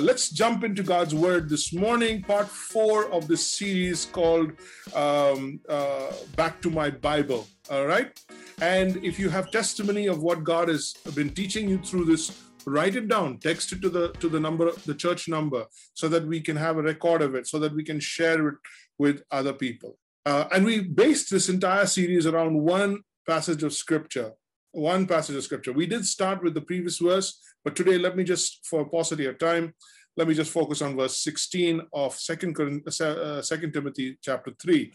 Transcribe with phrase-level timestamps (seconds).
[0.00, 4.52] let's jump into God's Word this morning, part four of this series called
[4.94, 7.46] um, uh, Back to My Bible.
[7.70, 8.18] All right.
[8.60, 12.96] And if you have testimony of what God has been teaching you through this, write
[12.96, 16.40] it down, text it to the to the number, the church number, so that we
[16.40, 18.54] can have a record of it, so that we can share it
[18.98, 19.98] with other people.
[20.26, 24.32] Uh, and we based this entire series around one passage of scripture
[24.72, 25.72] one passage of scripture.
[25.72, 29.38] We did start with the previous verse, but today let me just, for paucity of
[29.38, 29.74] time,
[30.16, 34.92] let me just focus on verse 16 of Second, uh, Second Timothy chapter 3.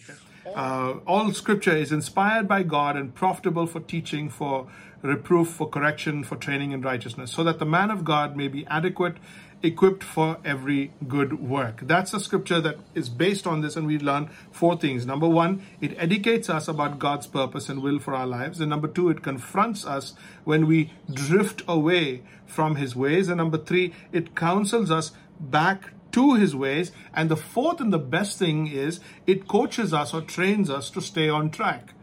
[0.53, 4.67] Uh, all scripture is inspired by God and profitable for teaching, for
[5.01, 8.67] reproof, for correction, for training in righteousness, so that the man of God may be
[8.67, 9.15] adequate
[9.63, 11.81] equipped for every good work.
[11.81, 15.05] That's a scripture that is based on this, and we learn four things.
[15.05, 18.59] Number one, it educates us about God's purpose and will for our lives.
[18.59, 23.27] And number two, it confronts us when we drift away from his ways.
[23.27, 26.91] And number three, it counsels us back to his ways.
[27.13, 31.01] And the fourth and the best thing is it coaches us or trains us to
[31.01, 31.93] stay on track.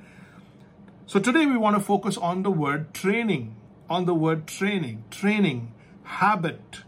[1.06, 3.56] So today we want to focus on the word training,
[3.89, 5.72] on the word training, training,
[6.05, 6.81] habit,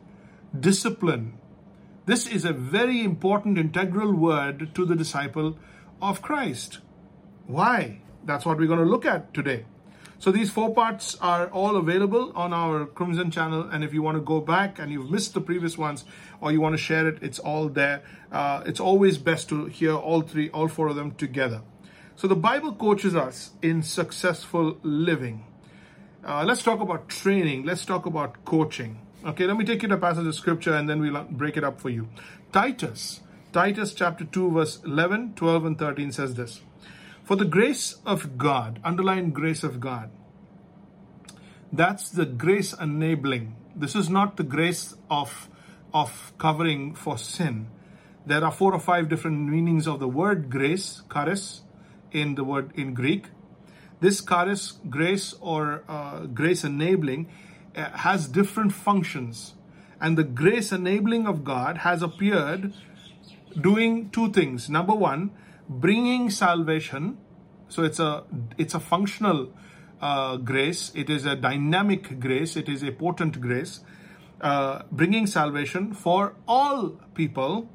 [0.59, 1.39] discipline.
[2.07, 5.59] This is a very important integral word to the disciple
[6.01, 6.79] of Christ.
[7.47, 8.01] Why?
[8.25, 9.65] That's what we're going to look at today.
[10.19, 13.69] So these four parts are all available on our Crimson channel.
[13.71, 16.05] And if you want to go back and you've missed the previous ones
[16.41, 18.03] or you want to share it, it's all there.
[18.33, 21.63] Uh, it's always best to hear all three, all four of them together.
[22.17, 25.45] So the Bible coaches us in successful living.
[26.25, 27.65] Uh, let's talk about training.
[27.65, 29.04] Let's talk about coaching.
[29.27, 31.65] Okay, let me take you to a passage of scripture and then we'll break it
[31.65, 32.09] up for you.
[32.53, 33.21] Titus,
[33.55, 36.61] Titus chapter 2, verse 11, 12, and 13 says this
[37.23, 40.11] For the grace of God, underline grace of God,
[41.73, 43.57] that's the grace enabling.
[43.75, 45.49] This is not the grace of,
[45.95, 47.69] of covering for sin.
[48.27, 51.63] There are four or five different meanings of the word grace, charis,
[52.13, 53.29] in the word in Greek.
[54.01, 57.31] This charis, grace or uh, grace enabling,
[57.75, 59.55] has different functions.
[60.01, 62.75] And the grace enabling of God has appeared
[63.61, 64.69] doing two things.
[64.69, 65.31] Number one,
[65.69, 67.19] bringing salvation.
[67.69, 68.25] So it's a
[68.59, 69.53] it's a functional
[70.01, 70.93] uh, grace.
[70.95, 72.57] It is a dynamic grace.
[72.57, 73.81] It is a potent grace,
[74.41, 77.71] uh, bringing salvation for all people.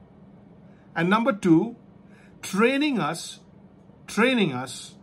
[0.96, 1.76] And number two,
[2.42, 3.40] training us,
[4.08, 4.96] training us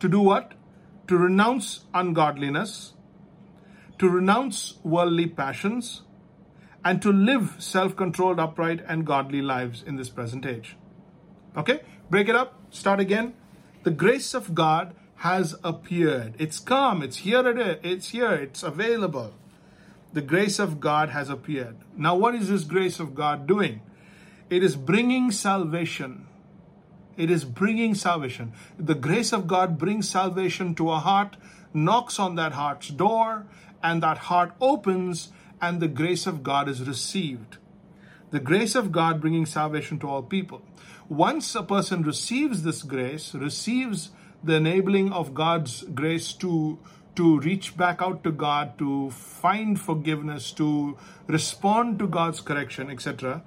[0.00, 0.54] to do what?
[1.08, 2.94] To renounce ungodliness
[3.98, 6.02] to renounce worldly passions,
[6.84, 10.76] and to live self controlled, upright, and godly lives in this present age.
[11.56, 11.80] Okay,
[12.10, 13.34] break it up, start again.
[13.84, 16.34] The grace of God has appeared.
[16.38, 19.34] It's come, it's here, it is, it's here, it's available.
[20.12, 21.76] The grace of God has appeared.
[21.96, 23.80] Now, what is this grace of God doing?
[24.50, 26.26] It is bringing salvation.
[27.16, 28.52] It is bringing salvation.
[28.78, 31.36] The grace of God brings salvation to a heart,
[31.72, 33.46] knocks on that heart's door,
[33.82, 37.58] and that heart opens and the grace of God is received.
[38.30, 40.62] The grace of God bringing salvation to all people.
[41.08, 44.10] Once a person receives this grace, receives
[44.42, 46.78] the enabling of God's grace to
[47.14, 53.42] to reach back out to God, to find forgiveness, to respond to God's correction, etc.,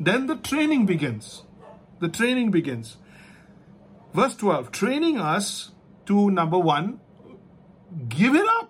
[0.00, 1.42] then the training begins.
[2.00, 2.96] The training begins.
[4.14, 5.70] Verse 12 training us
[6.06, 7.00] to number one,
[8.08, 8.61] give it up.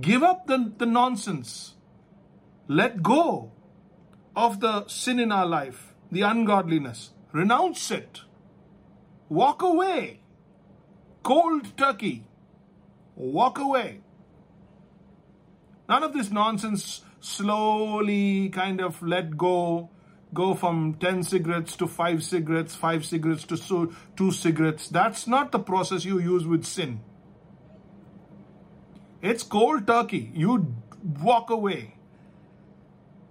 [0.00, 1.74] Give up the, the nonsense.
[2.66, 3.52] Let go
[4.34, 7.10] of the sin in our life, the ungodliness.
[7.32, 8.22] Renounce it.
[9.28, 10.20] Walk away.
[11.22, 12.26] Cold turkey.
[13.14, 14.00] Walk away.
[15.88, 19.90] None of this nonsense slowly kind of let go.
[20.32, 24.88] Go from 10 cigarettes to 5 cigarettes, 5 cigarettes to 2 cigarettes.
[24.88, 27.00] That's not the process you use with sin.
[29.22, 30.32] It's cold turkey.
[30.34, 30.74] You
[31.22, 31.94] walk away.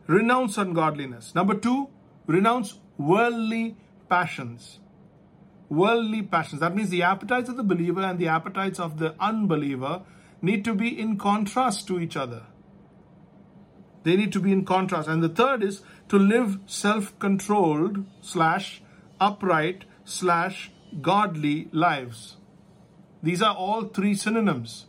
[0.07, 1.35] Renounce ungodliness.
[1.35, 1.89] Number two,
[2.25, 3.75] renounce worldly
[4.09, 4.79] passions.
[5.69, 6.61] Worldly passions.
[6.61, 10.03] That means the appetites of the believer and the appetites of the unbeliever
[10.41, 12.43] need to be in contrast to each other.
[14.03, 15.07] They need to be in contrast.
[15.07, 18.81] And the third is to live self controlled slash
[19.19, 20.71] upright slash
[21.01, 22.37] godly lives.
[23.21, 24.87] These are all three synonyms.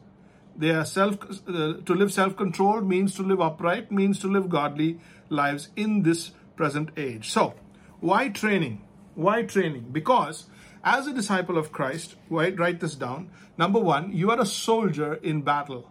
[0.56, 5.00] They are self uh, to live self-controlled means to live upright means to live godly
[5.28, 7.30] lives in this present age.
[7.30, 7.54] So,
[8.00, 8.82] why training?
[9.14, 9.88] Why training?
[9.92, 10.46] Because
[10.84, 13.30] as a disciple of Christ, write, write this down.
[13.56, 15.90] Number one, you are a soldier in battle.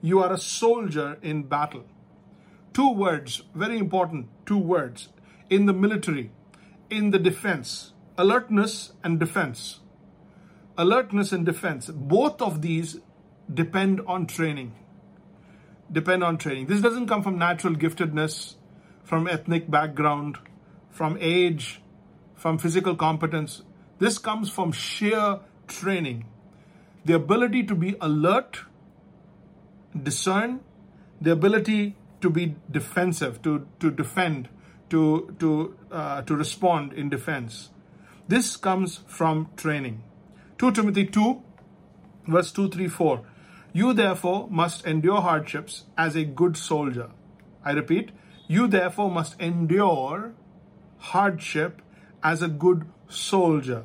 [0.00, 1.84] You are a soldier in battle.
[2.72, 5.08] two words, very important, two words
[5.48, 6.30] in the military,
[6.90, 9.80] in the defense alertness and defense.
[10.78, 11.88] Alertness and defense.
[11.88, 13.00] Both of these
[13.52, 14.74] depend on training.
[15.90, 16.66] Depend on training.
[16.66, 18.54] This doesn't come from natural giftedness,
[19.04, 20.38] from ethnic background,
[20.90, 21.80] from age,
[22.34, 23.62] from physical competence.
[23.98, 26.26] This comes from sheer training.
[27.04, 28.60] The ability to be alert,
[30.00, 30.60] discern,
[31.20, 34.48] the ability to be defensive, to, to defend,
[34.90, 37.70] to, to, uh, to respond in defense.
[38.28, 40.02] This comes from training.
[40.58, 41.42] 2 Timothy 2,
[42.26, 43.22] verse 2, 3, 4.
[43.76, 47.10] You therefore must endure hardships as a good soldier.
[47.62, 48.10] I repeat,
[48.48, 50.32] you therefore must endure
[50.96, 51.82] hardship
[52.22, 53.84] as a good soldier.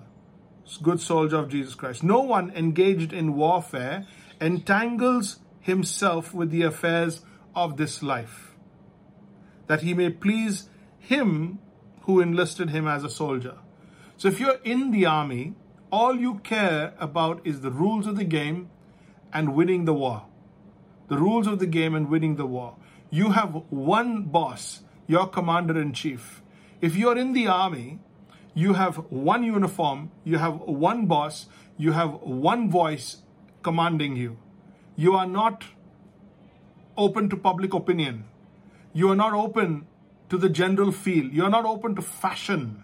[0.81, 2.03] Good soldier of Jesus Christ.
[2.03, 4.07] No one engaged in warfare
[4.39, 8.55] entangles himself with the affairs of this life,
[9.67, 11.59] that he may please him
[12.03, 13.57] who enlisted him as a soldier.
[14.15, 15.55] So if you're in the army,
[15.91, 18.69] all you care about is the rules of the game
[19.33, 20.25] and winning the war.
[21.07, 22.75] The rules of the game and winning the war.
[23.10, 26.42] You have one boss, your commander in chief.
[26.80, 28.00] If you're in the army,
[28.54, 31.48] you have one uniform, you have one boss,
[31.78, 33.24] you have one voice
[33.63, 34.38] commanding you.
[34.95, 35.66] You are not
[36.98, 38.25] open to public opinion.
[38.94, 39.88] You are not open
[40.30, 41.25] to the general feel.
[41.25, 42.84] You are not open to fashion.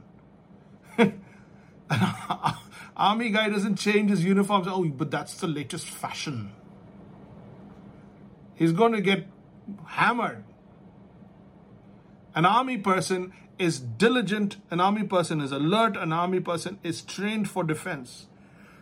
[2.97, 4.67] Army guy doesn't change his uniforms.
[4.67, 6.51] Oh, but that's the latest fashion.
[8.55, 9.27] He's going to get
[9.85, 10.43] hammered.
[12.33, 17.49] An army person is diligent, an army person is alert, an army person is trained
[17.49, 18.27] for defense.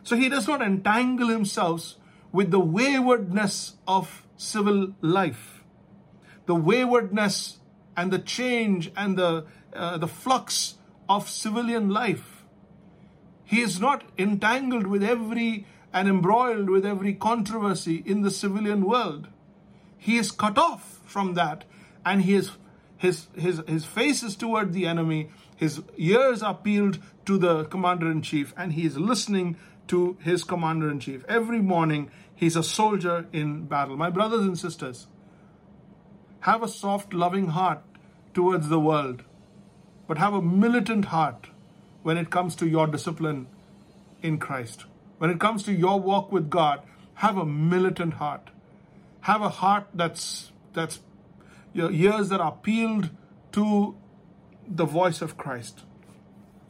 [0.04, 1.96] So he does not entangle himself
[2.32, 5.64] with the waywardness of civil life,
[6.46, 7.60] the waywardness
[7.96, 10.76] and the change and the, uh, the flux
[11.08, 12.35] of civilian life.
[13.46, 19.30] He is not entangled with every and embroiled with every controversy in the civilian world.
[19.98, 21.64] He is cut off from that
[22.06, 22.52] and he is,
[22.98, 25.30] his, his, his face is toward the enemy.
[25.56, 29.56] His ears are peeled to the commander in chief and he is listening
[29.88, 31.24] to his commander in chief.
[31.30, 33.96] Every morning, he's a soldier in battle.
[33.96, 35.08] My brothers and sisters,
[36.42, 37.82] have a soft, loving heart
[38.34, 39.24] towards the world,
[40.08, 41.48] but have a militant heart
[42.06, 43.48] when it comes to your discipline
[44.22, 44.86] in Christ.
[45.18, 46.84] When it comes to your walk with God,
[47.16, 48.52] have a militant heart.
[49.22, 51.00] Have a heart that's that's
[51.74, 53.10] your ears that are peeled
[53.54, 53.96] to
[54.68, 55.82] the voice of Christ.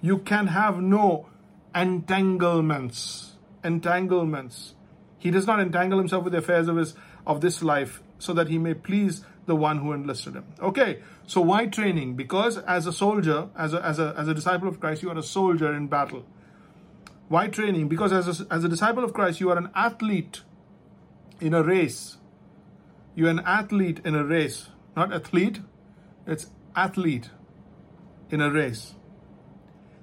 [0.02, 1.28] You can have no
[1.76, 3.34] entanglements.
[3.62, 4.76] Entanglements.
[5.18, 6.96] He does not entangle himself with the affairs of his
[7.28, 10.46] of this life so that he may please the one who enlisted him.
[10.62, 12.16] Okay, so why training?
[12.16, 15.18] Because as a soldier, as a, as a, as a disciple of Christ, you are
[15.18, 16.26] a soldier in battle.
[17.28, 17.88] Why training?
[17.88, 20.42] Because as a, as a disciple of Christ, you are an athlete
[21.40, 22.18] in a race.
[23.16, 24.70] You're an athlete in a race.
[24.96, 25.60] Not athlete,
[26.26, 27.30] it's athlete
[28.30, 28.94] in a race.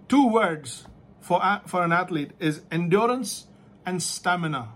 [0.09, 0.87] Two words
[1.21, 3.47] for, for an athlete is endurance
[3.87, 4.71] and stamina.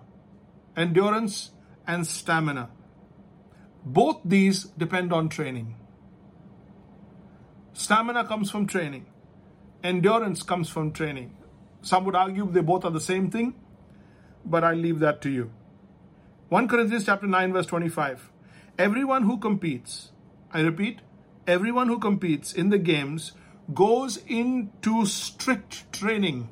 [0.77, 1.51] Endurance
[1.87, 2.71] and stamina.
[3.87, 5.76] Both these depend on training.
[7.73, 9.07] Stamina comes from training.
[9.85, 11.37] Endurance comes from training.
[11.83, 13.55] Some would argue they both are the same thing,
[14.45, 15.52] but I leave that to you.
[16.49, 18.33] 1 Corinthians chapter 9 verse 25.
[18.76, 20.11] Everyone who competes,
[20.52, 20.99] I repeat,
[21.47, 23.33] everyone who competes in the games
[23.73, 26.49] goes into strict training.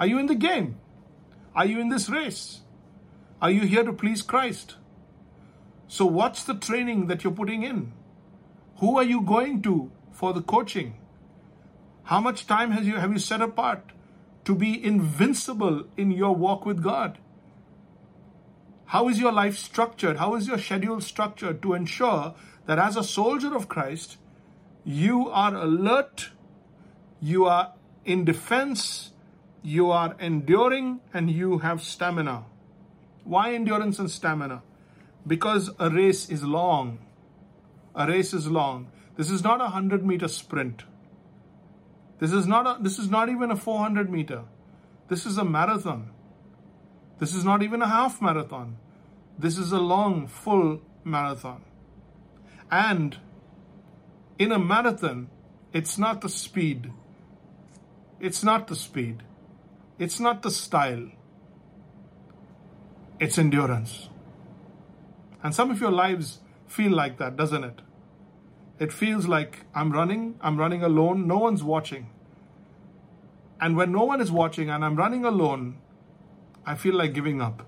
[0.00, 0.76] Are you in the game?
[1.54, 2.62] Are you in this race?
[3.40, 4.74] Are you here to please Christ?
[5.88, 7.92] So, what's the training that you're putting in?
[8.78, 10.94] Who are you going to for the coaching?
[12.04, 13.92] How much time has you have you set apart
[14.44, 17.18] to be invincible in your walk with God?
[18.86, 20.18] How is your life structured?
[20.18, 22.34] How is your schedule structured to ensure
[22.66, 24.18] that as a soldier of Christ,
[24.84, 26.30] you are alert,
[27.20, 27.72] you are
[28.04, 29.12] in defense,
[29.62, 32.44] you are enduring, and you have stamina?
[33.24, 34.62] Why endurance and stamina?
[35.26, 36.98] Because a race is long.
[37.94, 38.90] A race is long.
[39.16, 40.84] This is not a 100 meter sprint.
[42.18, 44.44] This is not a, this is not even a 400 meter.
[45.08, 46.10] This is a marathon.
[47.18, 48.76] This is not even a half marathon.
[49.38, 51.62] This is a long full marathon.
[52.70, 53.18] And
[54.38, 55.28] in a marathon,
[55.72, 56.92] it's not the speed.
[58.20, 59.22] It's not the speed.
[59.98, 61.10] It's not the style.
[63.20, 64.08] It's endurance.
[65.44, 67.82] And some of your lives feel like that, doesn't it?
[68.78, 72.10] It feels like I'm running, I'm running alone, no one's watching.
[73.60, 75.76] And when no one is watching and I'm running alone,
[76.66, 77.66] I feel like giving up.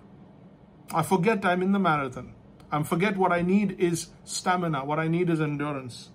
[0.93, 2.35] I forget I'm in the marathon.
[2.73, 6.09] I forget what I need is stamina, what I need is endurance.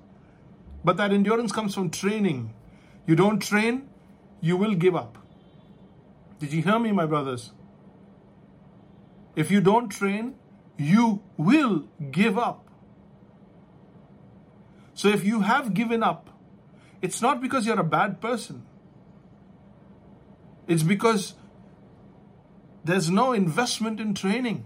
[0.84, 2.54] But that endurance comes from training.
[3.06, 3.88] You don't train,
[4.42, 5.18] you will give up.
[6.40, 7.52] Did you hear me, my brothers?
[9.36, 10.36] If you don't train,
[10.78, 12.68] you will give up.
[14.94, 16.30] So if you have given up,
[17.02, 18.66] it's not because you're a bad person.
[20.68, 21.34] It's because
[22.84, 24.66] there's no investment in training,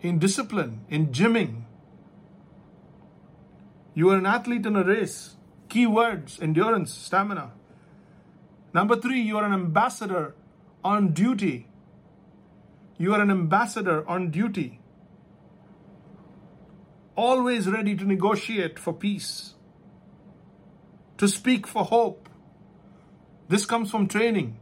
[0.00, 1.62] in discipline, in gymming.
[3.94, 5.36] You are an athlete in a race.
[5.68, 7.52] Key words endurance, stamina.
[8.72, 10.34] Number three, you are an ambassador
[10.84, 11.69] on duty.
[13.00, 14.78] You are an ambassador on duty.
[17.16, 19.54] Always ready to negotiate for peace,
[21.16, 22.28] to speak for hope.
[23.48, 24.58] This comes from training.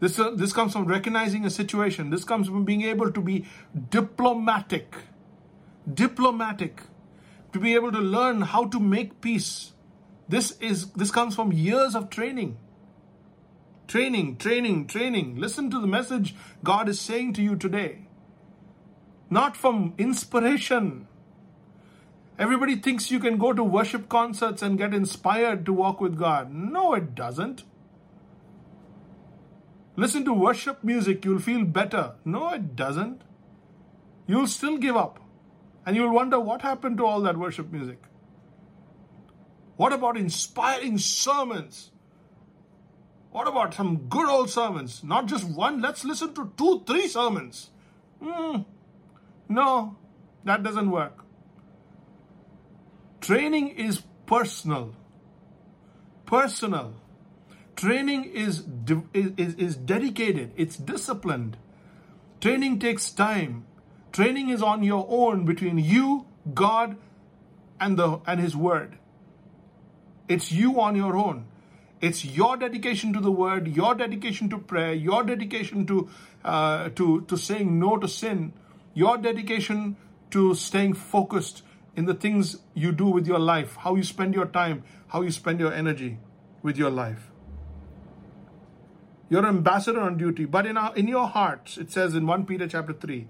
[0.00, 2.08] This, uh, this comes from recognizing a situation.
[2.08, 3.44] This comes from being able to be
[3.90, 4.96] diplomatic.
[5.92, 6.80] Diplomatic.
[7.52, 9.72] To be able to learn how to make peace.
[10.26, 12.56] This is this comes from years of training.
[13.86, 15.36] Training, training, training.
[15.36, 16.34] Listen to the message
[16.64, 18.06] God is saying to you today.
[19.30, 21.06] Not from inspiration.
[22.38, 26.52] Everybody thinks you can go to worship concerts and get inspired to walk with God.
[26.52, 27.62] No, it doesn't.
[29.94, 32.14] Listen to worship music, you'll feel better.
[32.24, 33.22] No, it doesn't.
[34.26, 35.20] You'll still give up.
[35.86, 38.02] And you'll wonder what happened to all that worship music.
[39.76, 41.91] What about inspiring sermons?
[43.32, 45.02] What about some good old sermons?
[45.02, 47.70] Not just one, let's listen to two, three sermons.
[48.22, 48.66] Mm,
[49.48, 49.96] no,
[50.44, 51.24] that doesn't work.
[53.22, 54.94] Training is personal.
[56.26, 56.94] Personal.
[57.74, 58.64] Training is,
[59.14, 61.56] is, is dedicated, it's disciplined.
[62.40, 63.64] Training takes time.
[64.12, 66.96] Training is on your own between you, God,
[67.80, 68.98] and, the, and His Word.
[70.28, 71.46] It's you on your own.
[72.02, 76.10] It's your dedication to the word, your dedication to prayer, your dedication to,
[76.44, 78.52] uh, to, to saying no to sin,
[78.92, 79.96] your dedication
[80.32, 81.62] to staying focused
[81.94, 85.30] in the things you do with your life, how you spend your time, how you
[85.30, 86.18] spend your energy
[86.60, 87.30] with your life.
[89.28, 92.46] You're an ambassador on duty, but in, our, in your hearts, it says in 1
[92.46, 93.28] Peter chapter 3,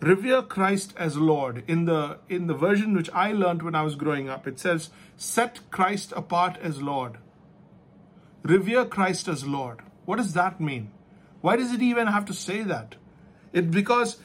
[0.00, 1.62] revere Christ as Lord.
[1.68, 4.88] In the in the version which I learned when I was growing up, it says,
[5.18, 7.18] set Christ apart as Lord
[8.44, 9.80] revere Christ as Lord.
[10.04, 10.90] What does that mean?
[11.40, 12.96] Why does it even have to say that?
[13.52, 14.18] It's because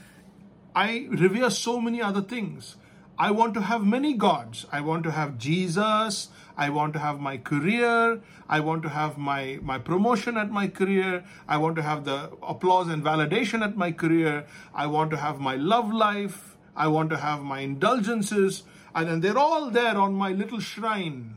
[0.76, 2.76] I revere so many other things.
[3.18, 4.66] I want to have many gods.
[4.72, 6.30] I want to have Jesus.
[6.58, 8.22] I want to have my career.
[8.48, 11.26] I want to have my, my promotion at my career.
[11.48, 14.46] I want to have the applause and validation at my career.
[14.74, 16.58] I want to have my love life.
[16.76, 18.64] I want to have my indulgences.
[18.96, 21.36] And then they're all there on my little shrine.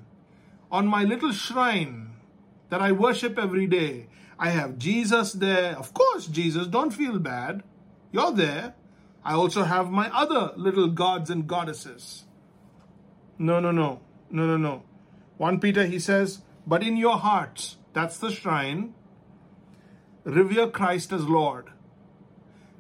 [0.71, 2.12] On my little shrine
[2.73, 4.07] that I worship every day.
[4.39, 5.77] I have Jesus there.
[5.77, 7.63] Of course, Jesus, don't feel bad.
[8.13, 8.75] You're there.
[9.23, 12.25] I also have my other little gods and goddesses.
[13.37, 14.01] No, no, no.
[14.31, 14.85] No, no, no.
[15.37, 18.95] 1 Peter, he says, but in your hearts, that's the shrine,
[20.25, 21.67] revere Christ as Lord.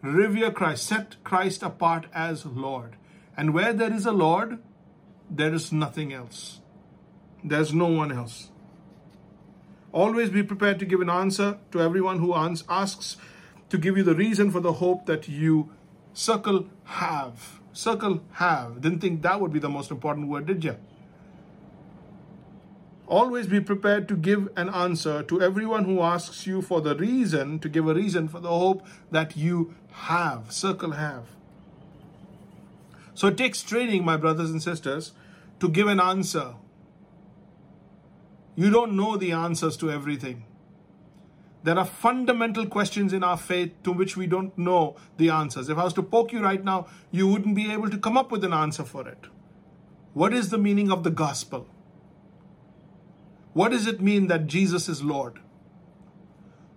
[0.00, 0.86] Revere Christ.
[0.86, 2.96] Set Christ apart as Lord.
[3.36, 4.58] And where there is a Lord,
[5.28, 6.62] there is nothing else.
[7.44, 8.51] There's no one else.
[9.92, 13.16] Always be prepared to give an answer to everyone who asks
[13.68, 15.70] to give you the reason for the hope that you
[16.14, 17.60] circle have.
[17.74, 18.80] Circle have.
[18.80, 20.76] Didn't think that would be the most important word, did you?
[23.06, 27.58] Always be prepared to give an answer to everyone who asks you for the reason,
[27.58, 30.50] to give a reason for the hope that you have.
[30.50, 31.24] Circle have.
[33.14, 35.12] So it takes training, my brothers and sisters,
[35.60, 36.54] to give an answer
[38.62, 40.44] you don't know the answers to everything.
[41.64, 45.68] There are fundamental questions in our faith to which we don't know the answers.
[45.68, 48.30] If I was to poke you right now, you wouldn't be able to come up
[48.32, 49.26] with an answer for it.
[50.12, 51.66] What is the meaning of the gospel?
[53.52, 55.40] What does it mean that Jesus is Lord?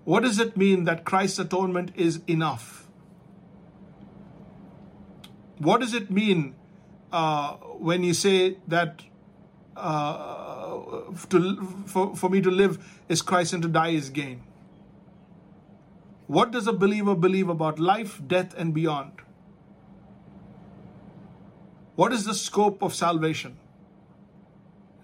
[0.04, 2.88] What does it mean that Christ's atonement is enough?
[5.58, 6.56] What does it mean
[7.12, 7.54] uh,
[7.90, 9.02] when you say that
[9.76, 10.45] uh,
[10.86, 12.78] Uh, to, for, for me to live
[13.10, 14.44] is Christ and to die is gain.
[16.28, 19.12] What does a believer believe about life, death, and beyond?
[21.96, 23.58] What is the scope of salvation?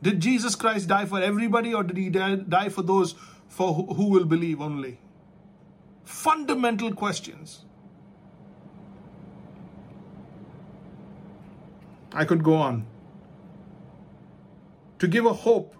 [0.02, 3.16] Did Jesus Christ die for everybody or did he die for those
[3.48, 5.00] for who will believe only?
[6.04, 7.66] Fundamental questions.
[12.14, 12.86] I could go on.
[15.02, 15.74] To give a hope,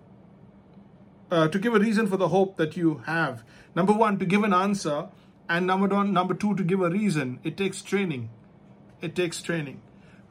[1.30, 3.44] uh, to give a reason for the hope that you have.
[3.76, 5.10] Number one, to give an answer,
[5.48, 7.40] and number one, number two, to give a reason.
[7.44, 8.32] It takes training.
[9.00, 9.80] It takes training.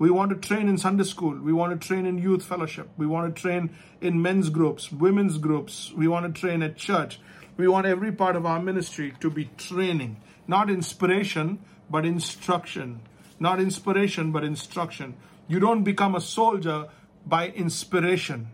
[0.00, 1.38] We want to train in Sunday school.
[1.38, 2.88] We want to train in youth fellowship.
[2.96, 3.70] We want to train
[4.00, 5.92] in men's groups, women's groups.
[5.92, 7.20] We want to train at church.
[7.56, 10.16] We want every part of our ministry to be training,
[10.48, 13.02] not inspiration, but instruction.
[13.38, 15.14] Not inspiration, but instruction.
[15.46, 16.88] You don't become a soldier
[17.24, 18.48] by inspiration.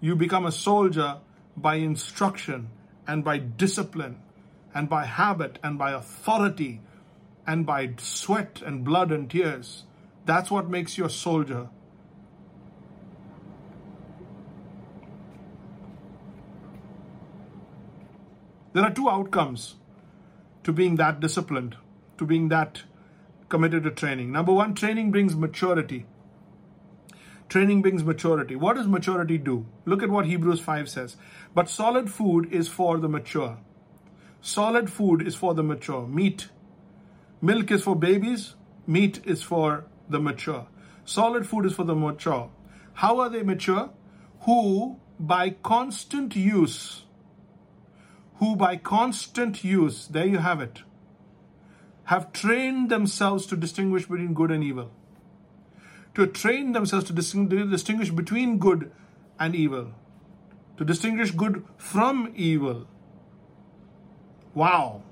[0.00, 1.18] You become a soldier
[1.56, 2.68] by instruction
[3.06, 4.20] and by discipline
[4.74, 6.80] and by habit and by authority
[7.46, 9.84] and by sweat and blood and tears.
[10.26, 11.68] That's what makes you a soldier.
[18.72, 19.76] There are two outcomes
[20.64, 21.76] to being that disciplined,
[22.18, 22.82] to being that
[23.48, 24.32] committed to training.
[24.32, 26.04] Number one, training brings maturity.
[27.48, 28.56] Training brings maturity.
[28.56, 29.66] What does maturity do?
[29.84, 31.16] Look at what Hebrews 5 says.
[31.54, 33.58] But solid food is for the mature.
[34.40, 36.06] Solid food is for the mature.
[36.06, 36.48] Meat.
[37.40, 38.54] Milk is for babies.
[38.86, 40.66] Meat is for the mature.
[41.04, 42.50] Solid food is for the mature.
[42.94, 43.90] How are they mature?
[44.40, 47.04] Who by constant use,
[48.36, 50.82] who by constant use, there you have it,
[52.04, 54.90] have trained themselves to distinguish between good and evil.
[56.16, 58.90] To train themselves to distinguish between good
[59.38, 59.92] and evil.
[60.78, 62.86] To distinguish good from evil.
[64.54, 65.02] Wow.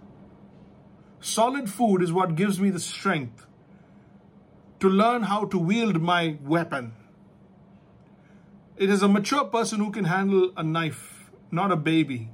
[1.21, 3.47] Solid food is what gives me the strength
[4.81, 6.95] to learn how to wield my weapon.
[8.79, 12.31] It is a mature person who can handle a knife, not a baby.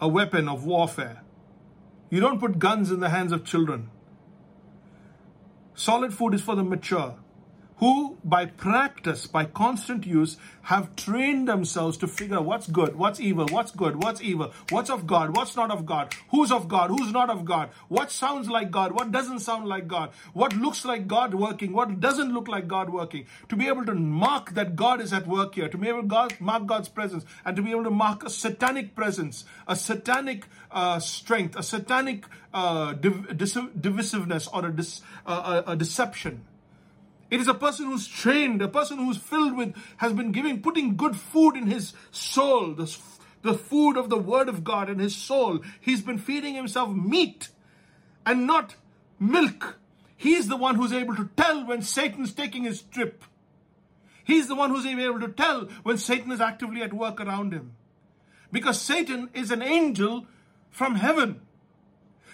[0.00, 1.22] A weapon of warfare.
[2.10, 3.91] You don't put guns in the hands of children.
[5.74, 7.14] Solid food is for the mature
[7.82, 13.18] who by practice, by constant use, have trained themselves to figure out what's good, what's
[13.18, 16.90] evil, what's good, what's evil, what's of God, what's not of God, who's of God,
[16.90, 20.84] who's not of God, what sounds like God, what doesn't sound like God, what looks
[20.84, 24.76] like God working, what doesn't look like God working, to be able to mark that
[24.76, 27.72] God is at work here, to be able to mark God's presence, and to be
[27.72, 34.48] able to mark a satanic presence, a satanic uh, strength, a satanic uh, div- divisiveness,
[34.54, 36.44] or a, dis- uh, a, a deception.
[37.32, 40.96] It is a person who's trained, a person who's filled with, has been giving, putting
[40.96, 42.94] good food in his soul, the,
[43.40, 45.60] the food of the word of God in his soul.
[45.80, 47.48] He's been feeding himself meat
[48.26, 48.76] and not
[49.18, 49.78] milk.
[50.14, 53.24] He's the one who's able to tell when Satan's taking his trip.
[54.24, 57.72] He's the one who's able to tell when Satan is actively at work around him.
[58.52, 60.26] Because Satan is an angel
[60.70, 61.40] from heaven.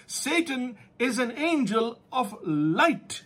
[0.09, 3.23] Satan is an angel of light.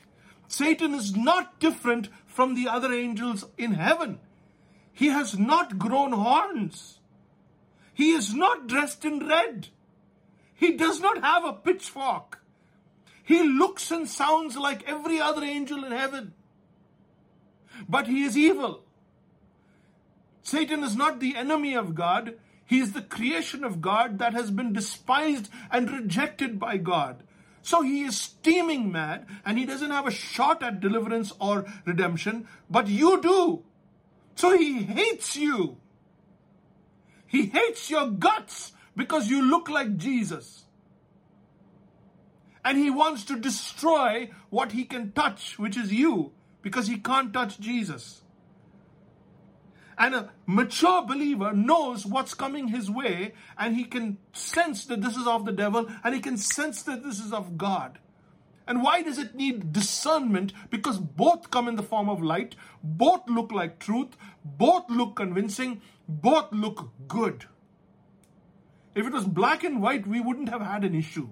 [0.53, 4.21] Satan is not different from the other angels in heaven.
[4.93, 6.99] He has not grown horns.
[7.95, 9.69] He is not dressed in red.
[10.55, 12.43] He does not have a pitchfork.
[13.25, 16.35] He looks and sounds like every other angel in heaven.
[17.89, 18.85] But he is evil.
[20.43, 22.35] Satan is not the enemy of God.
[22.67, 27.23] He is the creation of God that has been despised and rejected by God.
[27.63, 32.49] So he is steaming mad and he doesn't have a shot at deliverance or redemption,
[32.69, 33.63] but you do.
[34.35, 35.77] So he hates you.
[37.27, 40.65] He hates your guts because you look like Jesus.
[42.65, 47.33] And he wants to destroy what he can touch, which is you, because he can't
[47.33, 48.22] touch Jesus.
[50.03, 55.17] And a mature believer knows what's coming his way and he can sense that this
[55.17, 58.01] is of the devil and he can sense that this is of God.
[58.67, 60.55] And why does it need discernment?
[60.71, 65.81] Because both come in the form of light, both look like truth, both look convincing,
[66.09, 67.47] both look good.
[68.97, 71.29] If it was black and white, we wouldn't have had an issue.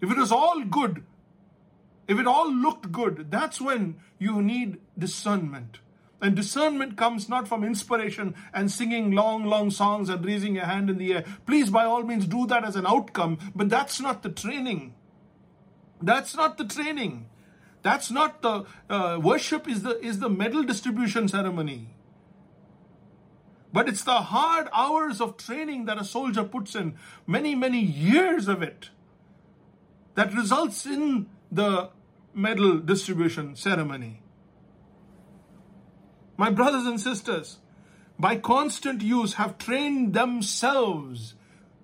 [0.00, 1.04] If it was all good,
[2.08, 5.78] if it all looked good, that's when you need discernment.
[6.20, 10.90] And discernment comes not from inspiration and singing long, long songs and raising your hand
[10.90, 11.24] in the air.
[11.46, 14.94] Please, by all means, do that as an outcome, but that's not the training.
[16.02, 17.28] That's not the training.
[17.82, 21.94] That's not the uh, worship is the is the medal distribution ceremony.
[23.72, 28.48] But it's the hard hours of training that a soldier puts in, many, many years
[28.48, 28.88] of it
[30.14, 31.90] that results in the
[32.38, 34.22] medal distribution ceremony.
[36.36, 37.58] My brothers and sisters,
[38.18, 41.34] by constant use, have trained themselves.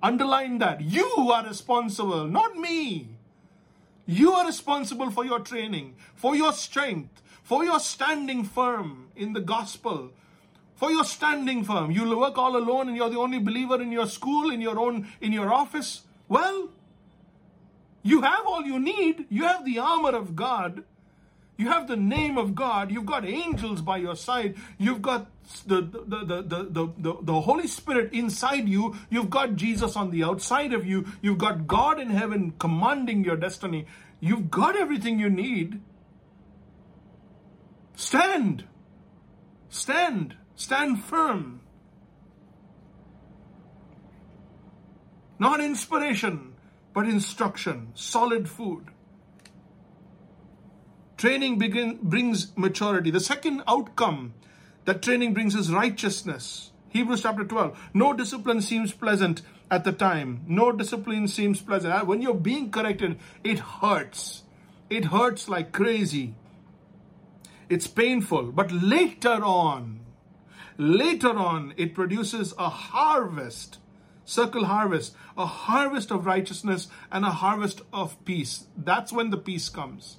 [0.02, 0.80] Underline that.
[0.80, 3.08] You are responsible, not me.
[4.06, 9.40] You are responsible for your training, for your strength, for your standing firm in the
[9.40, 10.12] gospel,
[10.76, 11.90] for your standing firm.
[11.90, 15.08] You work all alone and you're the only believer in your school, in your own,
[15.20, 16.02] in your office.
[16.28, 16.68] Well,
[18.04, 19.26] you have all you need.
[19.30, 20.84] You have the armor of God.
[21.56, 22.90] You have the name of God.
[22.90, 24.56] You've got angels by your side.
[24.76, 25.30] You've got
[25.66, 28.94] the, the, the, the, the, the, Holy Spirit inside you.
[29.08, 31.06] You've got Jesus on the outside of you.
[31.22, 33.86] You've got God in heaven commanding your destiny.
[34.20, 35.80] You've got everything you need.
[37.94, 38.64] Stand.
[39.70, 40.36] Stand.
[40.56, 41.60] Stand firm.
[45.38, 46.53] Not inspiration,
[46.94, 48.86] but instruction, solid food.
[51.16, 53.10] Training begin, brings maturity.
[53.10, 54.34] The second outcome
[54.84, 56.70] that training brings is righteousness.
[56.90, 57.90] Hebrews chapter 12.
[57.94, 60.44] No discipline seems pleasant at the time.
[60.46, 61.92] No discipline seems pleasant.
[61.92, 64.44] Ah, when you're being corrected, it hurts.
[64.88, 66.34] It hurts like crazy.
[67.68, 68.52] It's painful.
[68.52, 70.00] But later on,
[70.78, 73.78] later on, it produces a harvest.
[74.24, 75.14] Circle harvest.
[75.36, 78.66] A harvest of righteousness and a harvest of peace.
[78.76, 80.16] That's when the peace comes.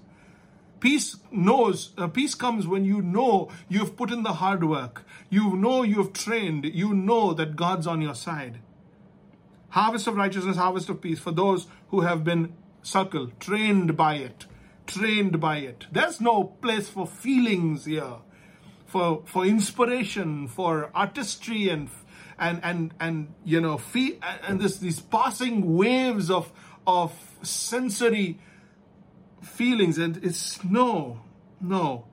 [0.79, 5.03] Peace knows, uh, peace comes when you know you've put in the hard work.
[5.29, 6.65] You know you've trained.
[6.65, 8.59] You know that God's on your side.
[9.69, 14.45] Harvest of righteousness, harvest of peace for those who have been circled, trained by it,
[14.85, 15.87] trained by it.
[15.91, 18.17] There's no place for feelings here,
[18.85, 21.89] for for inspiration, for artistry and
[22.37, 24.15] and and and you know, feel,
[24.47, 26.51] and this these passing waves of
[26.87, 28.39] of sensory
[29.41, 31.21] feelings and it's no,
[31.61, 32.05] no.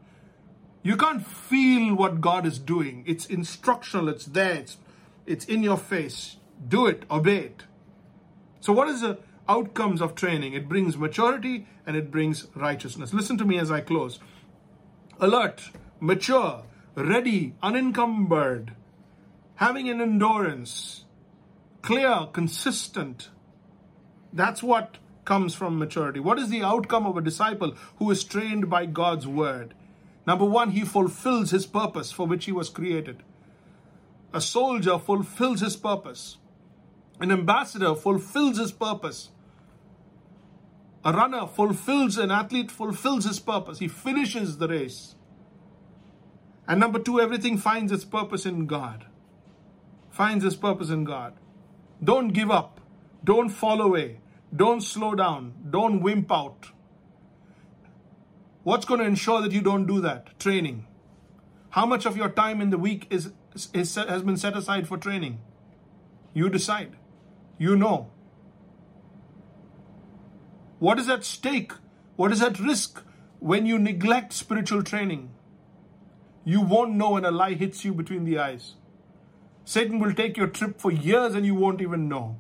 [0.83, 3.05] You can't feel what God is doing.
[3.07, 4.77] It's instructional, it's there, it's,
[5.27, 6.37] it's in your face.
[6.67, 7.65] Do it, obey it.
[8.61, 10.55] So, what is the outcomes of training?
[10.55, 13.13] It brings maturity and it brings righteousness.
[13.13, 14.19] Listen to me as I close.
[15.21, 16.65] Alert, mature,
[16.97, 18.73] ready, unencumbered,
[19.63, 21.05] having an endurance,
[21.83, 23.29] clear, consistent.
[24.33, 26.19] That's what comes from maturity.
[26.19, 29.75] What is the outcome of a disciple who is trained by God's word?
[30.27, 33.23] Number one, he fulfills his purpose for which he was created.
[34.35, 36.39] A soldier fulfills his purpose.
[37.21, 39.31] An ambassador fulfills his purpose.
[41.05, 43.79] A runner fulfills, an athlete fulfills his purpose.
[43.79, 45.15] He finishes the race.
[46.67, 49.07] And number two, everything finds its purpose in God.
[50.13, 51.33] Finds his purpose in God.
[52.05, 52.81] Don't give up.
[53.25, 54.21] Don't fall away.
[54.55, 55.55] Don't slow down.
[55.71, 56.71] Don't wimp out.
[58.63, 60.39] What's going to ensure that you don't do that?
[60.39, 60.87] Training.
[61.71, 63.33] How much of your time in the week is,
[63.73, 65.41] is has been set aside for training?
[66.35, 66.97] You decide.
[67.57, 68.11] You know.
[70.79, 71.73] What is at stake?
[72.17, 73.03] What is at risk
[73.41, 75.31] when you neglect spiritual training?
[76.45, 78.75] You won't know when a lie hits you between the eyes.
[79.65, 82.37] Satan will take your trip for years and you won't even know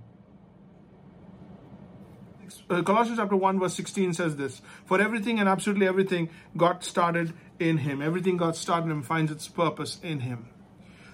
[2.72, 7.32] uh, Colossians chapter 1 verse 16 says this, for everything and absolutely everything got started
[7.58, 8.02] in him.
[8.02, 10.48] Everything got started him finds its purpose in him.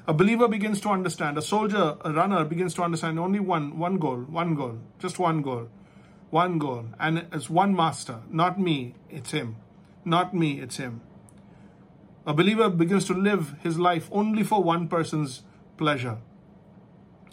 [0.06, 3.98] A believer begins to understand, a soldier, a runner begins to understand only one, one
[3.98, 5.68] goal, one goal, just one goal,
[6.30, 6.86] one goal.
[6.98, 9.56] And it's one master, not me, it's him.
[10.04, 11.02] Not me, it's him.
[12.26, 15.42] A believer begins to live his life only for one person's
[15.78, 16.18] pleasure.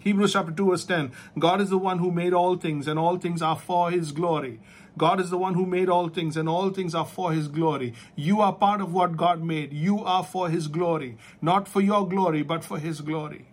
[0.01, 1.11] Hebrews chapter 2 verse 10.
[1.39, 4.59] God is the one who made all things and all things are for his glory.
[4.97, 7.93] God is the one who made all things and all things are for his glory.
[8.15, 9.73] You are part of what God made.
[9.73, 11.17] You are for his glory.
[11.41, 13.47] Not for your glory, but for his glory.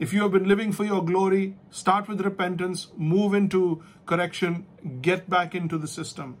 [0.00, 4.66] If you have been living for your glory, start with repentance, move into correction,
[5.00, 6.38] get back into the system.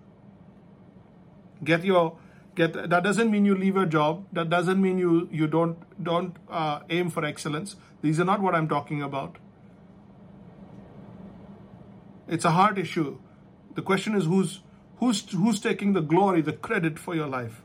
[1.62, 2.18] Get your
[2.54, 4.26] get that doesn't mean you leave your job.
[4.32, 7.76] That doesn't mean you you don't don't uh, aim for excellence.
[8.02, 9.36] These are not what I'm talking about.
[12.28, 13.18] It's a heart issue.
[13.74, 14.60] The question is who's
[14.98, 17.62] who's who's taking the glory, the credit for your life?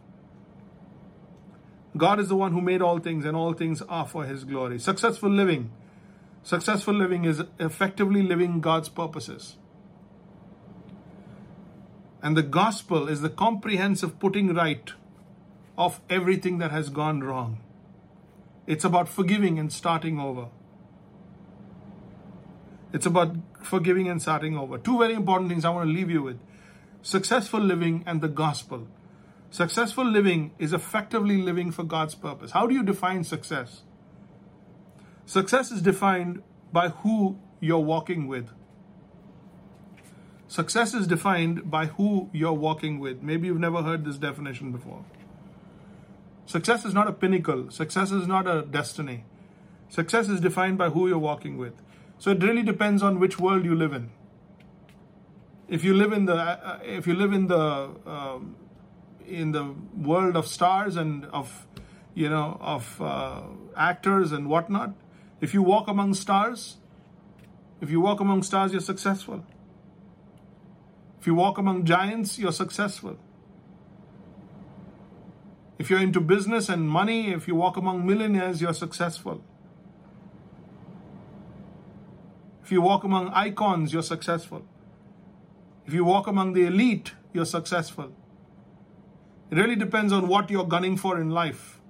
[1.98, 4.80] God is the one who made all things and all things are for his glory.
[4.80, 5.72] Successful living.
[6.44, 9.56] Successful living is effectively living God's purposes.
[12.26, 14.92] And the gospel is the comprehensive putting right
[15.78, 17.60] of everything that has gone wrong.
[18.66, 20.48] It's about forgiving and starting over.
[22.92, 24.80] It's about forgiving and starting over.
[24.80, 26.40] Two very important things I want to leave you with
[27.04, 28.88] successful living and the gospel.
[29.52, 32.50] Successful living is effectively living for God's purpose.
[32.50, 33.84] How do you define success?
[35.28, 36.42] Success is defined
[36.74, 38.50] by who you're walking with.
[40.56, 43.22] Success is defined by who you're walking with.
[43.22, 45.04] Maybe you've never heard this definition before.
[46.46, 49.26] Success is not a pinnacle, success is not a destiny.
[49.90, 51.74] Success is defined by who you're walking with.
[52.20, 54.12] So it really depends on which world you live in.
[55.68, 58.56] If you live in the uh, if you live in the um,
[59.28, 61.68] in the world of stars and of
[62.14, 63.42] you know of uh,
[63.76, 64.94] actors and whatnot,
[65.42, 66.78] if you walk among stars,
[67.82, 69.44] if you walk among stars, you're successful.
[71.26, 73.18] If you walk among giants, you're successful.
[75.80, 79.44] If you're into business and money, if you walk among millionaires, you're successful.
[82.64, 84.68] If you walk among icons, you're successful.
[85.88, 88.12] If you walk among the elite, you're successful.
[89.50, 91.82] It really depends on what you're gunning for in life.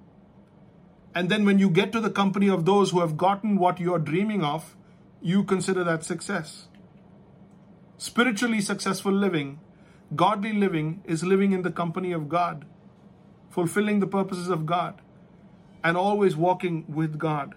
[1.14, 3.98] And then when you get to the company of those who have gotten what you're
[3.98, 4.74] dreaming of,
[5.20, 6.68] you consider that success.
[7.98, 9.58] Spiritually successful living,
[10.14, 12.66] godly living, is living in the company of God,
[13.50, 15.00] fulfilling the purposes of God,
[15.82, 17.54] and always walking with God.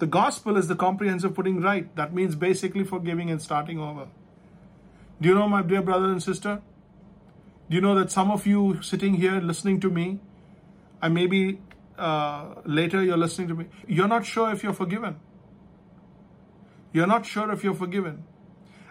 [0.00, 1.94] The gospel is the comprehensive putting right.
[1.96, 4.08] That means basically forgiving and starting over.
[5.20, 6.60] Do you know, my dear brother and sister?
[7.70, 10.18] Do you know that some of you sitting here listening to me,
[11.00, 11.60] and maybe
[11.96, 15.20] uh, later you're listening to me, you're not sure if you're forgiven.
[16.92, 18.24] You're not sure if you're forgiven.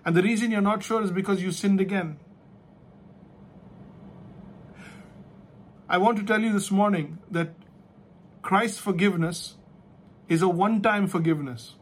[0.04, 2.18] And the reason you're not sure is because you sinned again.
[5.88, 7.54] I want to tell you this morning that
[8.42, 9.56] Christ's forgiveness
[10.30, 11.76] is a one time forgiveness.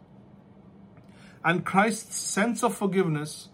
[1.45, 3.49] And Christ's sense of forgiveness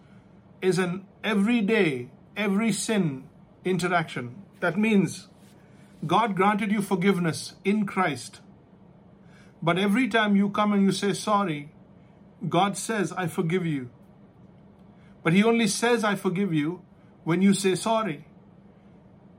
[0.61, 3.25] is an everyday, every sin
[3.63, 4.35] interaction.
[4.61, 5.27] That means
[6.07, 8.39] God granted you forgiveness in Christ.
[9.61, 11.71] But every time you come and you say sorry,
[12.47, 13.89] God says, I forgive you.
[15.25, 16.83] But He only says, I forgive you
[17.23, 18.27] when you say sorry.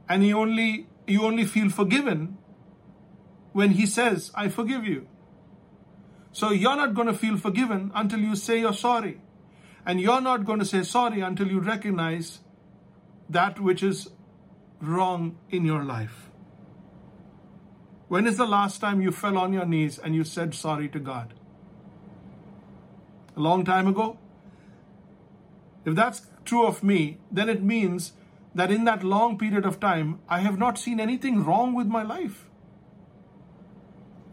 [0.09, 2.39] And He only, you only feel forgiven
[3.53, 5.07] when He says, I forgive you.
[6.33, 9.21] So you're not going to feel forgiven until you say you're sorry.
[9.87, 12.41] And you're not going to say sorry until you recognize
[13.31, 14.09] that which is
[14.81, 16.31] wrong in your life.
[18.09, 20.99] When is the last time you fell on your knees and you said sorry to
[20.99, 21.33] God?
[23.37, 24.19] a long time ago?
[25.87, 28.13] If that's true of me, then it means
[28.55, 32.03] that in that long period of time, I have not seen anything wrong with my
[32.03, 32.49] life.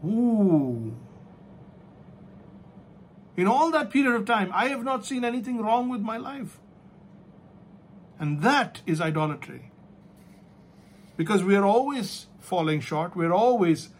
[0.04, 0.96] Ooh.
[3.36, 6.58] In all that period of time, I have not seen anything wrong with my life.
[8.18, 9.70] And that is idolatry.
[11.16, 13.90] Because we are always falling short, we're always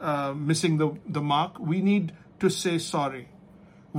[0.00, 1.58] uh, missing the, the mark.
[1.58, 3.28] We need to say sorry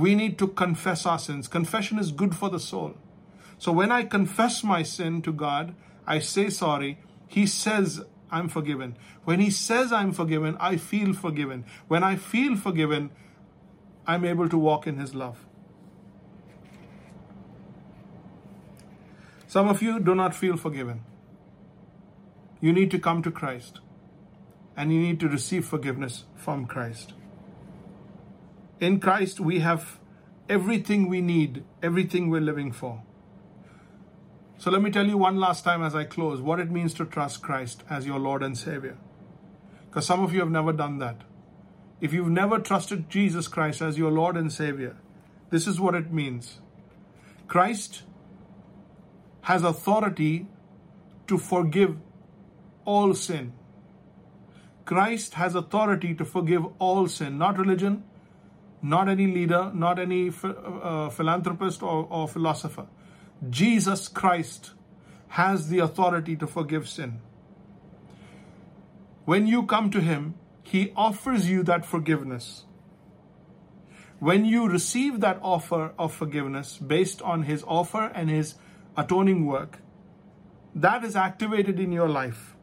[0.00, 1.48] we need to confess our sins.
[1.48, 2.94] Confession is good for the soul.
[3.58, 5.74] So when I confess my sin to God,
[6.06, 6.98] I say sorry.
[7.28, 8.96] He says, I'm forgiven.
[9.24, 11.64] When He says I'm forgiven, I feel forgiven.
[11.88, 13.10] When I feel forgiven,
[14.06, 15.46] I'm able to walk in His love.
[19.46, 21.02] Some of you do not feel forgiven.
[22.60, 23.80] You need to come to Christ
[24.76, 27.14] and you need to receive forgiveness from Christ.
[28.80, 30.00] In Christ, we have
[30.48, 33.02] everything we need, everything we're living for.
[34.56, 37.04] So let me tell you one last time as I close what it means to
[37.04, 38.96] trust Christ as your Lord and Savior.
[39.88, 41.22] Because some of you have never done that.
[42.00, 44.96] If you've never trusted Jesus Christ as your Lord and Savior,
[45.50, 46.60] this is what it means.
[47.48, 48.02] Christ
[49.42, 50.46] has authority
[51.26, 51.96] to forgive
[52.84, 53.52] all sin.
[54.86, 58.04] Christ has authority to forgive all sin, not religion,
[58.82, 62.86] not any leader, not any uh, philanthropist or, or philosopher.
[63.48, 64.72] Jesus Christ
[65.28, 67.20] has the authority to forgive sin.
[69.24, 72.64] When you come to Him, He offers you that forgiveness.
[74.18, 78.54] When you receive that offer of forgiveness based on His offer and His
[78.96, 79.78] atoning work,
[80.74, 82.56] that is activated in your life.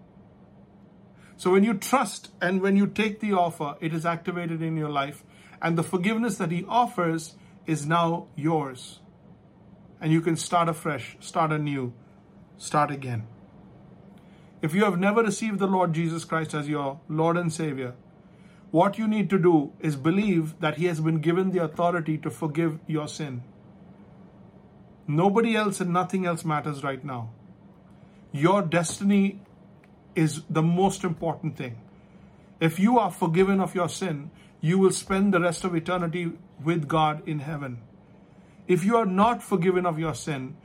[1.36, 4.90] So when you trust and when you take the offer, it is activated in your
[4.90, 5.24] life
[5.62, 9.00] and the forgiveness that He offers is now yours.
[10.00, 11.94] And you can start afresh, start anew,
[12.58, 13.28] start again.
[14.62, 17.94] If you have never received the Lord Jesus Christ as your Lord and Savior,
[18.72, 22.30] What you need to do is believe that He has been given the authority to
[22.30, 23.44] forgive your sin.
[25.08, 27.30] Nobody else and nothing else matters right now.
[28.34, 29.40] Your destiny
[30.16, 31.78] is the most important thing.
[32.60, 36.32] If you are forgiven of your sin, you will spend the rest of eternity
[36.64, 37.80] with God in heaven.
[38.68, 40.58] If you are not forgiven of your sin,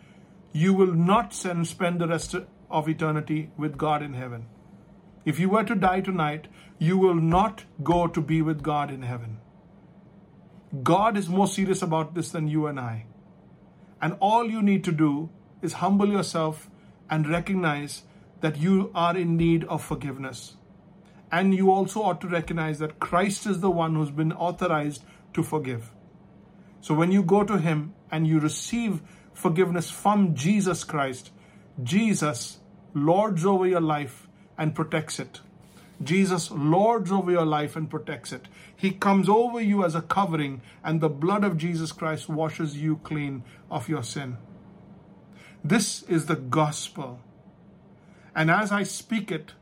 [0.52, 2.34] you will not spend the rest
[2.70, 4.46] of eternity with God in heaven.
[5.24, 9.02] If you were to die tonight, you will not go to be with God in
[9.02, 9.38] heaven.
[10.82, 13.06] God is more serious about this than you and I.
[14.00, 16.68] And all you need to do is humble yourself
[17.08, 18.02] and recognize
[18.40, 20.56] that you are in need of forgiveness.
[21.32, 25.42] And you also ought to recognize that Christ is the one who's been authorized to
[25.42, 25.90] forgive.
[26.82, 29.00] So when you go to Him and you receive
[29.32, 31.30] forgiveness from Jesus Christ,
[31.82, 32.58] Jesus
[32.92, 35.40] lords over your life and protects it.
[36.02, 38.48] Jesus lords over your life and protects it.
[38.76, 42.96] He comes over you as a covering, and the blood of Jesus Christ washes you
[43.04, 44.36] clean of your sin.
[45.64, 47.20] This is the gospel.
[48.34, 49.52] And as I speak it,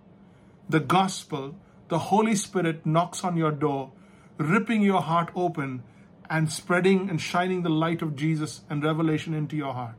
[0.71, 1.57] the gospel,
[1.89, 3.91] the Holy Spirit knocks on your door,
[4.39, 5.83] ripping your heart open
[6.29, 9.97] and spreading and shining the light of Jesus and revelation into your heart.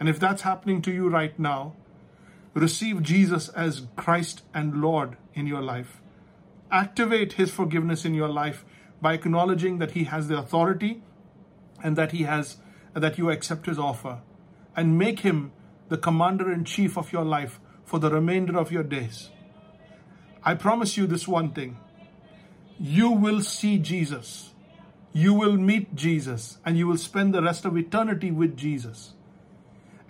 [0.00, 1.74] And if that's happening to you right now,
[2.54, 6.00] receive Jesus as Christ and Lord in your life.
[6.72, 8.64] Activate His forgiveness in your life
[9.00, 11.02] by acknowledging that He has the authority
[11.82, 12.56] and that He has
[12.94, 14.20] that you accept His offer,
[14.76, 15.52] and make Him
[15.88, 19.30] the commander in chief of your life for the remainder of your days.
[20.44, 21.78] I promise you this one thing
[22.78, 24.50] you will see Jesus.
[25.14, 29.12] You will meet Jesus and you will spend the rest of eternity with Jesus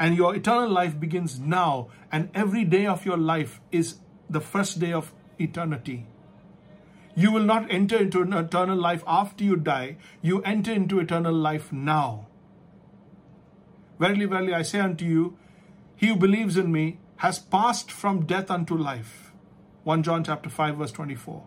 [0.03, 4.81] and your eternal life begins now, and every day of your life is the first
[4.81, 6.09] day of eternity.
[7.15, 11.33] You will not enter into an eternal life after you die, you enter into eternal
[11.33, 12.27] life now.
[14.01, 15.39] Verily, verily, I say unto you,
[15.95, 19.22] he who believes in me has passed from death unto life.
[19.85, 21.43] 1 John chapter 5 verse 24.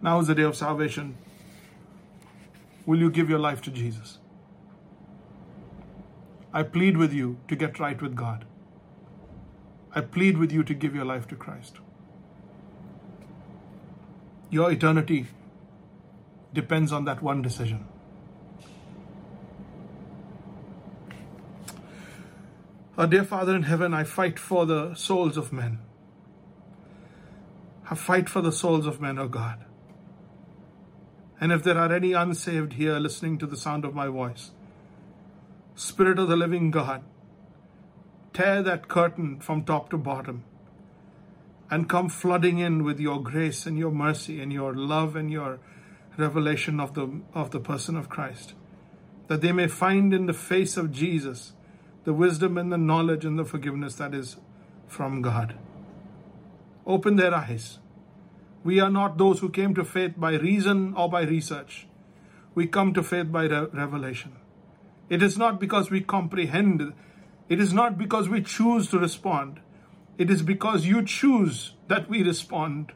[0.00, 1.18] Now is the day of salvation.
[2.86, 4.16] Will you give your life to Jesus?
[6.54, 8.46] I plead with you to get right with God.
[9.94, 11.76] I plead with you to give your life to Christ.
[14.48, 15.26] Your eternity
[16.54, 17.86] depends on that one decision.
[23.00, 25.78] Our dear Father in heaven, I fight for the souls of men.
[27.90, 29.64] I fight for the souls of men, O oh God.
[31.40, 34.50] And if there are any unsaved here listening to the sound of my voice,
[35.74, 37.02] Spirit of the living God,
[38.34, 40.44] tear that curtain from top to bottom
[41.70, 45.58] and come flooding in with your grace and your mercy and your love and your
[46.18, 48.52] revelation of the, of the person of Christ,
[49.28, 51.54] that they may find in the face of Jesus
[52.04, 54.36] the wisdom and the knowledge and the forgiveness that is
[54.86, 55.54] from God.
[56.86, 57.78] Open their eyes
[58.62, 61.86] we are not those who came to faith by reason or by research.
[62.54, 64.36] We come to faith by re- revelation.
[65.08, 66.92] It is not because we comprehend,
[67.48, 69.60] it is not because we choose to respond.
[70.18, 72.92] It is because you choose that we respond.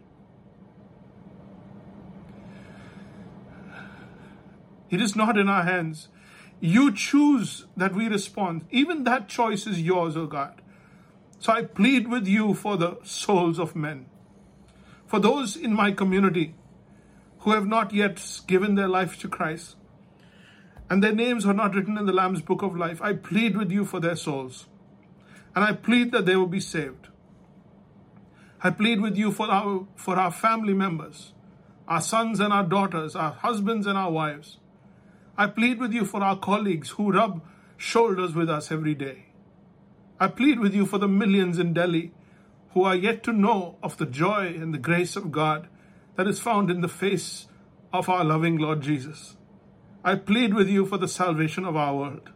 [4.91, 6.09] It is not in our hands.
[6.65, 8.65] You choose that we respond.
[8.71, 10.63] Even that choice is yours, O oh God.
[11.39, 14.07] So I plead with you for the souls of men
[15.07, 16.55] for those in my community
[17.41, 19.77] who have not yet given their life to Christ
[20.91, 23.71] and their names are not written in the Lamb's book of life, I plead with
[23.71, 24.67] you for their souls.
[25.55, 27.09] And I plead that they will be saved.
[28.61, 31.33] I plead with you for our, for our family members,
[31.87, 34.59] our sons and our daughters, our husbands and our wives.
[35.37, 37.43] I plead with you for our colleagues who rub
[37.77, 39.27] shoulders with us every day.
[40.21, 42.13] I plead with you for the millions in Delhi
[42.73, 45.69] who are yet to know of the joy and the grace of God
[46.17, 47.47] that is found in the face
[47.93, 49.37] of our loving Lord Jesus.
[50.05, 52.31] I plead with you for the salvation of our world.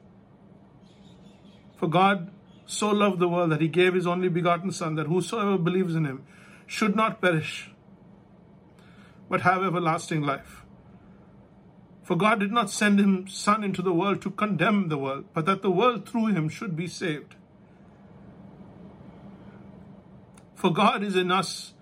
[1.77, 2.33] For God
[2.67, 6.05] so loved the world that he gave his only begotten Son, that whosoever believes in
[6.05, 6.25] him
[6.67, 7.71] should not perish,
[9.29, 10.65] but have everlasting life.
[12.09, 15.45] For God did not send his Son into the world to condemn the world, but
[15.45, 17.35] that the world through him should be saved.
[20.55, 21.75] For God is in us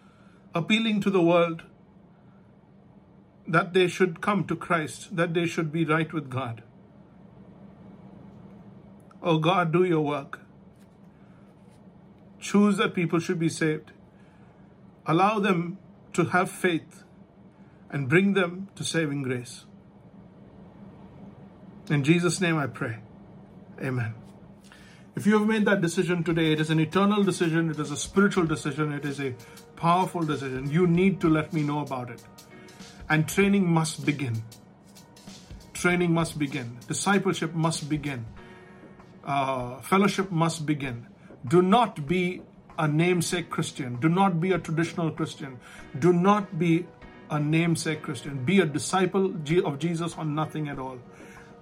[0.52, 1.62] appealing to the world
[3.46, 6.64] that they should come to Christ, that they should be right with God.
[9.22, 10.40] Oh God, do your work.
[12.40, 13.92] Choose that people should be saved.
[15.06, 15.78] Allow them
[16.14, 17.04] to have faith
[17.90, 19.66] and bring them to saving grace.
[21.88, 22.98] In Jesus' name I pray.
[23.80, 24.14] Amen.
[25.14, 27.96] If you have made that decision today, it is an eternal decision, it is a
[27.96, 29.34] spiritual decision, it is a
[29.76, 30.70] powerful decision.
[30.70, 32.22] You need to let me know about it.
[33.08, 34.42] And training must begin.
[35.72, 36.76] Training must begin.
[36.88, 38.26] Discipleship must begin.
[39.24, 41.06] Uh, fellowship must begin.
[41.46, 42.42] Do not be
[42.78, 43.96] a namesake Christian.
[43.96, 45.58] Do not be a traditional Christian.
[45.98, 46.86] Do not be
[47.30, 48.44] a namesake Christian.
[48.44, 49.34] Be a disciple
[49.64, 50.98] of Jesus or nothing at all.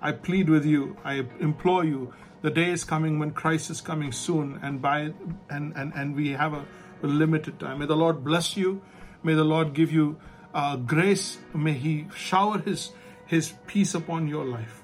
[0.05, 4.13] I plead with you, I implore you, the day is coming when Christ is coming
[4.13, 5.15] soon, and by
[5.49, 6.67] and and, and we have a,
[7.03, 7.79] a limited time.
[7.79, 8.83] May the Lord bless you.
[9.23, 10.19] May the Lord give you
[10.53, 11.39] uh, grace.
[11.55, 12.91] May He shower His
[13.25, 14.84] His peace upon your life.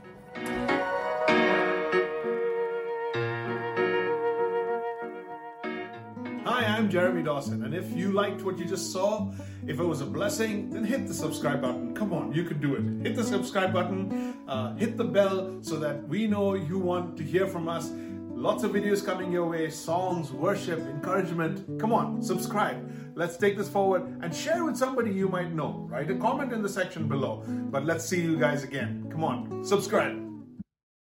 [6.90, 9.30] Jeremy Dawson, and if you liked what you just saw,
[9.66, 11.94] if it was a blessing, then hit the subscribe button.
[11.94, 13.06] Come on, you can do it.
[13.06, 17.22] Hit the subscribe button, uh, hit the bell so that we know you want to
[17.22, 17.90] hear from us.
[18.30, 21.78] Lots of videos coming your way songs, worship, encouragement.
[21.78, 22.90] Come on, subscribe.
[23.14, 25.86] Let's take this forward and share with somebody you might know.
[25.90, 27.44] Write a comment in the section below.
[27.46, 29.06] But let's see you guys again.
[29.10, 30.29] Come on, subscribe.